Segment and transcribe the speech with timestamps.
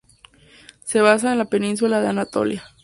[0.83, 2.63] Se basa en la península de Anatolia.